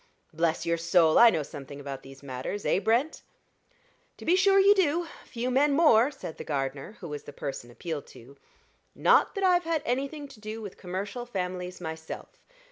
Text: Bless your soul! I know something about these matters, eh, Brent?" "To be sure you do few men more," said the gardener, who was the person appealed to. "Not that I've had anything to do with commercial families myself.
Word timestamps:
Bless 0.33 0.65
your 0.65 0.77
soul! 0.79 1.19
I 1.19 1.29
know 1.29 1.43
something 1.43 1.79
about 1.79 2.01
these 2.01 2.23
matters, 2.23 2.65
eh, 2.65 2.79
Brent?" 2.79 3.21
"To 4.17 4.25
be 4.25 4.35
sure 4.35 4.57
you 4.59 4.73
do 4.73 5.05
few 5.25 5.51
men 5.51 5.73
more," 5.73 6.09
said 6.09 6.37
the 6.37 6.43
gardener, 6.43 6.93
who 7.01 7.07
was 7.09 7.25
the 7.25 7.31
person 7.33 7.69
appealed 7.69 8.07
to. 8.07 8.35
"Not 8.95 9.35
that 9.35 9.43
I've 9.43 9.65
had 9.65 9.83
anything 9.85 10.27
to 10.29 10.39
do 10.39 10.59
with 10.59 10.75
commercial 10.75 11.27
families 11.27 11.79
myself. 11.79 12.29